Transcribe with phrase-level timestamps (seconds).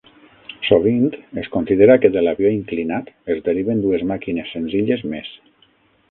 [0.67, 1.03] Sovint
[1.41, 5.29] es considera que de l'avió inclinat es deriven dues màquines senzilles més.